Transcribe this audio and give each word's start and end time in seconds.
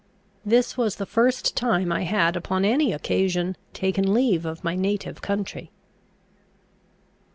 This 0.43 0.77
was 0.79 0.95
the 0.95 1.05
first 1.05 1.55
time 1.55 1.91
I 1.91 2.05
had, 2.05 2.35
upon 2.35 2.65
any 2.65 2.91
occasion, 2.91 3.55
taken 3.71 4.15
leave 4.15 4.47
of 4.47 4.63
my 4.63 4.73
native 4.75 5.21
country. 5.21 5.69